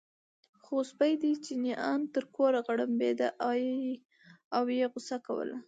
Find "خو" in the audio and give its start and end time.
0.63-0.75